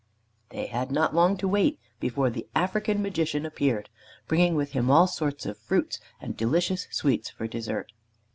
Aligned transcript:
They 0.49 0.65
had 0.65 0.91
not 0.91 1.13
long 1.13 1.37
to 1.37 1.47
wait 1.47 1.79
before 1.99 2.31
the 2.31 2.47
African 2.55 3.03
Magician 3.03 3.45
appeared, 3.45 3.87
bringing 4.27 4.55
with 4.55 4.71
him 4.71 4.89
all 4.89 5.05
sorts 5.05 5.45
of 5.45 5.59
fruits 5.59 5.99
and 6.19 6.35
delicious 6.35 6.87
sweets 6.89 7.29
for 7.29 7.45
desert. 7.45 7.91